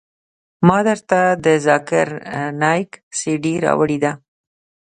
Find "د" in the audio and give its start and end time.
1.45-1.45